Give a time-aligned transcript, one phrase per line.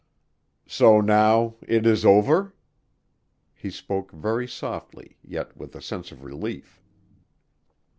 [0.65, 2.55] "So now it is over?"
[3.53, 6.81] He spoke very softly yet with a sense of relief.